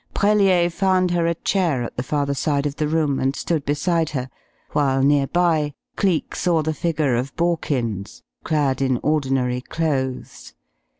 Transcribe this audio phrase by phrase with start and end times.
[0.15, 4.09] Brellier found her a chair at the farther side of the room, and stood beside
[4.09, 4.31] her,
[4.71, 10.55] while near by Cleek saw the figure of Borkins, clad in ordinary clothes.